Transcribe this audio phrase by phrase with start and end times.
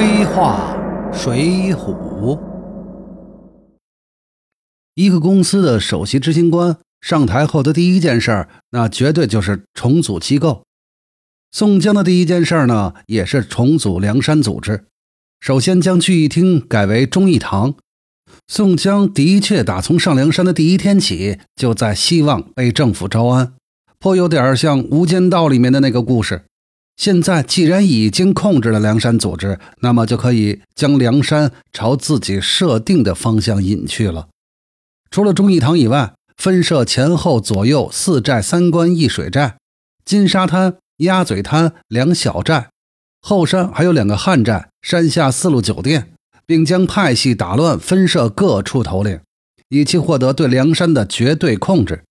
[0.00, 0.78] 黑话
[1.12, 2.38] 水浒。
[4.94, 10.62] 一个公司的首席执行官上台后的第一件事儿，那绝对就是重组机构。
[11.50, 14.84] 宋江的第一件事儿呢，也是重组梁山组织。
[15.40, 17.74] 首先将聚义厅改为忠义堂。
[18.46, 23.54] 宋江的确打从上梁山的第一天起，就在希望被政府招安，
[23.98, 26.44] 颇有点像《无间道》里面的那个故事。
[26.98, 34.26] 现在既然已经控制了梁山组织，那么就可以将梁山朝自己设定的方向引去了。
[35.08, 39.56] 除了忠义堂以外，分设前后左右四寨三关一水寨，
[40.04, 42.68] 金沙滩、鸭嘴滩两小寨，
[43.20, 46.12] 后山还有两个汉寨，山下四路酒店，
[46.44, 49.20] 并将派系打乱，分设各处头领，
[49.68, 52.02] 以期获得对梁山的绝对控制。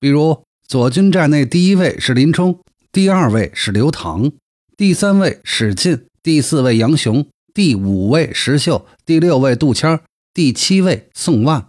[0.00, 2.58] 比如左军寨内第一位是林冲，
[2.92, 4.32] 第二位是刘唐，
[4.76, 10.00] 第三位史进，第四位杨雄，第五位石秀，第六位杜谦，
[10.34, 11.68] 第七位宋万。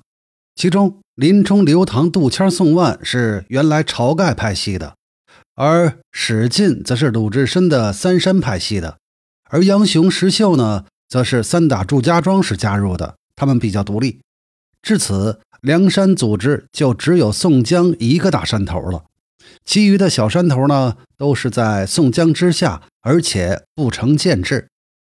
[0.54, 4.96] 其中，林冲、刘唐、杜谦、宋万是原来晁盖派系的，
[5.56, 8.98] 而史进则是鲁智深的三山派系的，
[9.50, 14.20] 而杨雄、石秀呢，则是三打祝家庄时加入的，他们比较独立。
[14.82, 19.06] 至此，梁山组织就只有宋江一个大山头了，
[19.66, 24.68] 其余的小山头呢，都是在宋江之下，而且不成建制。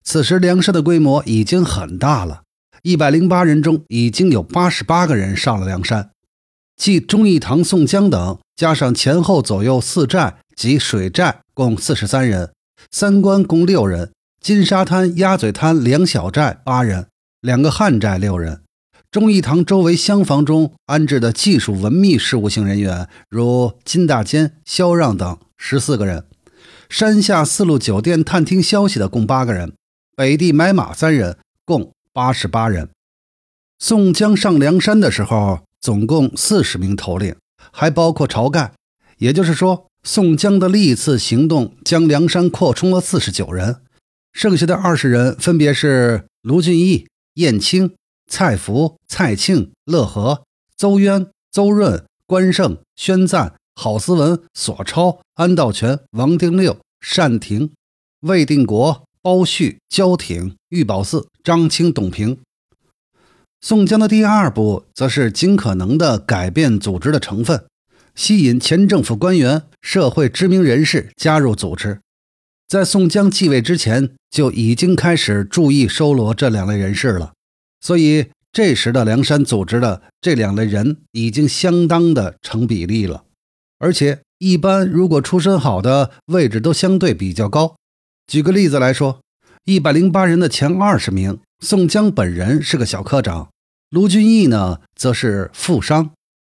[0.04, 2.42] 此时，梁山的规模已经很大了。
[2.82, 6.10] 一百零八人中，已经有八十八个人上了梁山，
[6.76, 12.46] 即忠义堂、宋江等，加上前后左右四寨及水寨，共四十三人；
[12.92, 14.10] 三关共六人；
[14.40, 17.06] 金沙滩、鸭嘴滩两小寨八人；
[17.40, 18.62] 两个汉寨六人。
[19.10, 26.22] 忠义堂周围厢房中安置的技术文秘事务性人员，如金大坚、萧让等十四个人；
[26.88, 29.70] 山下四路酒店探听消息的共八个人；
[30.16, 31.92] 北地买马三人，共。
[32.12, 32.88] 八十八人，
[33.78, 37.36] 宋江上梁山的时候，总共四十名头领，
[37.70, 38.72] 还包括晁盖。
[39.18, 43.82] 也就是说，宋江的历次行动将梁山扩充了四十九人，
[44.32, 47.94] 剩下的二十人分别是卢俊义、燕青、
[48.26, 50.42] 蔡福、蔡庆、乐和、
[50.76, 56.78] 邹渊、邹润、关胜、宣赞、郝思文、索超、安道全、王定六、
[57.16, 57.70] 单廷、
[58.20, 59.02] 魏定国。
[59.22, 62.38] 包旭、焦挺、玉宝寺、张清、董平。
[63.60, 67.64] 宋江的第二步，则是尽可能的改变组织的成分，
[68.14, 71.98] 吸引前政府官员、社会知名人士加入组织。
[72.68, 77.32] 在宋江继位之前，就已经开始注意收罗这两类人士了。
[77.86, 83.22] 所以，这时的梁山组织的这两类人，已经相当的成比例了。
[83.78, 87.76] 而且，一般如果出身好的，位置都相对比较高。
[88.26, 89.20] 举个例子来说，
[89.66, 93.50] 一百零八人的前二十名，宋江本人是个小科长，
[93.90, 96.10] 卢俊义呢则是富商，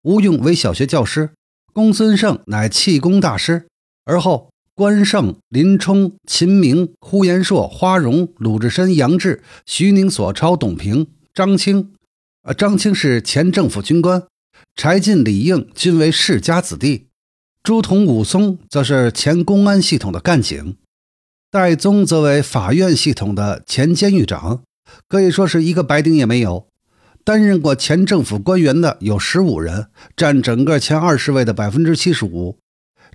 [0.04, 1.32] 吴用为小学教师，
[1.74, 3.66] 公孙胜乃气功大师，
[4.06, 11.08] 而后关胜、林冲、秦明、呼延灼、花荣、鲁智深、杨志、徐宁、索超、董平、
[11.38, 11.92] 张清，
[12.42, 14.24] 呃，张清是前政府军官，
[14.74, 17.06] 柴进、李应均为世家子弟，
[17.62, 20.76] 朱仝、武松则是前公安系统的干警。
[21.48, 24.64] 戴宗则为法院系统的前监狱长，
[25.06, 26.66] 可以说是一个白丁也没有。
[27.22, 32.58] 担任过前政府官员的有十五人，占整个前二十位的百分之七十五。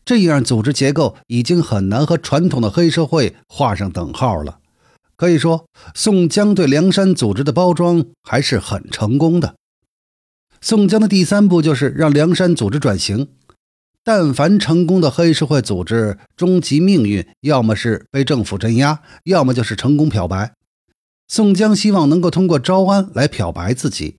[0.06, 4.60] 这样组织结构已经很难和传统的黑社会画上等号了。
[5.16, 9.56] 可以说，宋江对梁山组织的包装还是很成功的。
[10.62, 13.30] 宋江的第三步就是让梁山组织转型。
[14.06, 20.52] 但凡成功的黑社会组织，终极命运要么是被政府镇压，要么就是成功漂白。
[21.30, 24.18] 宋江希望能够通过招安来漂白自己，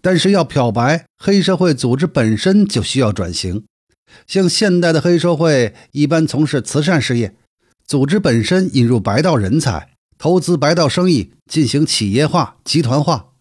[0.00, 3.64] 但是要漂白，黑社会组织本身就需要转型。
[4.26, 7.36] 像现代的黑社会一般从事慈善事业，
[7.86, 13.32] 组织本身引入白道人才，投资白道生意，进行企业化、集团化。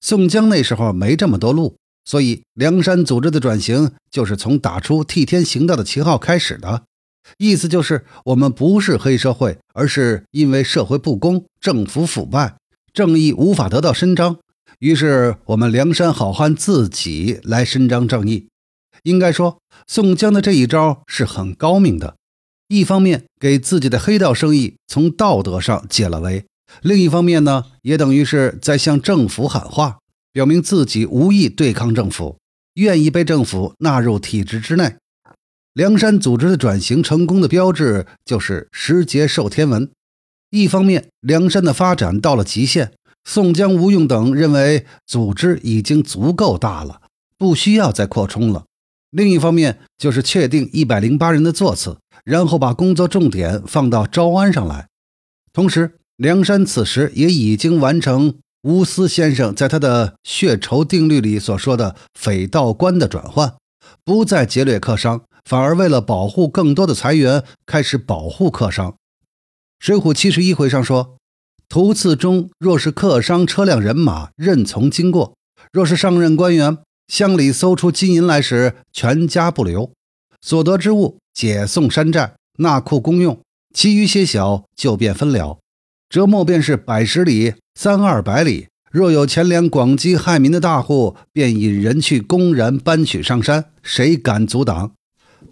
[0.00, 1.76] 宋江那时候没这么多路。
[2.04, 6.84] 所以，梁山组织的转型就是从打出替天行道的旗号开始的，
[7.36, 12.56] 意思就是我们不是黑社会，而是因为社会不公、政府腐败、
[12.94, 14.38] 正义无法得到伸张，
[14.78, 18.48] 于是我们梁山好汉自己来伸张正义。
[19.02, 22.16] 应该说，宋江的这一招是很高明的，
[22.68, 26.44] 一方面给自己的黑道生意从道德上解了围，
[26.82, 29.98] 另一方面呢，也等于是在向政府喊话。
[30.30, 32.36] 表明自己无意对抗政府，
[32.74, 34.94] 愿意被政府纳入体制之内。
[35.72, 39.90] 梁山组织的转型成功的标志就是石碣授天文。
[40.50, 42.92] 一方面，梁山的发展到了极限，
[43.24, 47.00] 宋江、吴用等认为组织已经足够大了，
[47.36, 48.64] 不需要再扩充了；
[49.10, 51.96] 另一方面，就是确定一百零八人的座次，
[52.28, 54.88] 然后把工作重点放到招安上来。
[55.50, 58.34] 同时，梁山此时也已经完成
[58.64, 63.54] 乌斯先生在他的血仇定律里所说的匪盗官的转换，
[64.04, 68.90] 不再劫掠客商，反而为了保护更多的财源，开始保护客商。
[69.80, 71.16] 《水浒》七十一回上说
[71.66, 75.32] ：“途次中若是客商车辆人马，任从经过；
[75.72, 76.76] 若是上任官员，
[77.06, 79.92] 乡里搜出金银来时，全家不留。
[80.42, 83.36] 所得之物，解送山寨，纳库公用；
[83.72, 85.60] 其余些小，就便分了。
[86.08, 88.66] 折墨便是百十里、三二百里。
[88.90, 94.94] 若有钱粮广积害民的大户，便引人去公然搬取上山，谁敢阻挡？”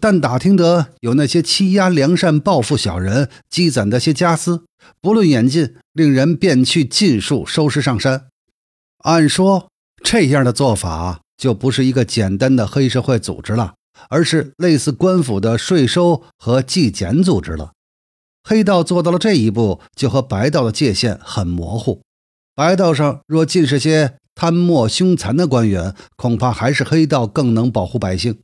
[0.01, 4.65] 但打听得有那些欺压良善、报复小人、积攒的些家私，
[5.01, 8.27] 不论远近，令人便去尽数收拾上山。
[9.05, 9.69] 按说
[10.03, 13.75] 这样的做法就不是一个简单的黑社会组织了，
[14.09, 17.73] 而是类似官府的税收和纪检组织了。
[18.43, 22.01] 黑道做到了这一步，就和白道的界限很模糊。
[22.55, 28.39] 白道上若尽是些贪墨凶残的官员，恐怕还是黑道更能保护百姓。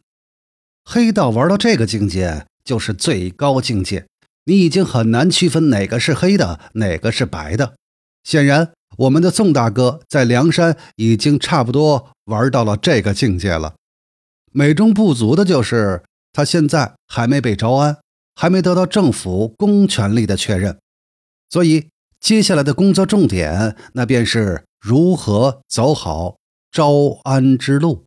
[0.84, 4.06] 黑道玩到这个境界，就是最高境界。
[4.44, 7.74] 你已经很难区分哪个是黑的，哪个是白的。
[8.24, 13.74] 显然，我们的宋大哥在梁山已经差不多玩到了这个境界了。
[14.52, 16.02] 美中不足的就是
[16.32, 17.98] 他现在还没被招安，
[18.34, 20.78] 还没得到政府公权力的确认。
[21.50, 21.88] 所以，
[22.20, 26.36] 接下来的工作重点，那便是如何走好
[26.70, 28.04] 招安之路。